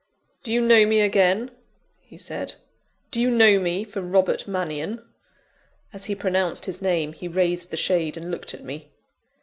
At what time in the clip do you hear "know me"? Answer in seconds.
0.61-1.01, 3.29-3.83